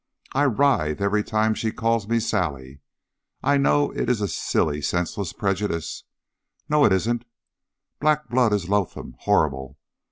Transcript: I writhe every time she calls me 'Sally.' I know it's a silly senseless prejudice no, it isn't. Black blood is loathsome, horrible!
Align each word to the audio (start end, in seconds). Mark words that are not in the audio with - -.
I 0.33 0.45
writhe 0.45 0.99
every 0.99 1.23
time 1.23 1.53
she 1.53 1.71
calls 1.71 2.07
me 2.07 2.19
'Sally.' 2.19 2.81
I 3.43 3.57
know 3.57 3.91
it's 3.91 4.19
a 4.19 4.27
silly 4.27 4.81
senseless 4.81 5.31
prejudice 5.31 6.05
no, 6.67 6.85
it 6.85 6.91
isn't. 6.91 7.23
Black 7.99 8.27
blood 8.27 8.51
is 8.51 8.67
loathsome, 8.67 9.15
horrible! 9.19 9.77